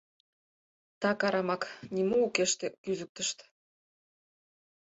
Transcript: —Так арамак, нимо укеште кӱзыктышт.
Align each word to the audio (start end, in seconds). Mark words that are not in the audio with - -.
—Так 1.01 1.19
арамак, 1.27 1.63
нимо 1.95 2.17
укеште 2.27 2.67
кӱзыктышт. 2.83 3.37